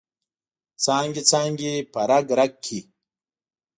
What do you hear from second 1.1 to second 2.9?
څانګې په رګ، رګ کې